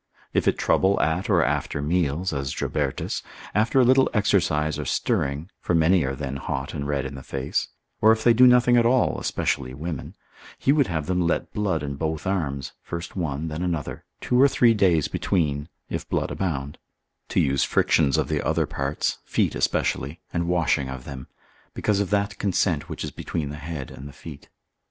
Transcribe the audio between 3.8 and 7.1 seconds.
little exercise or stirring, for many are then hot and red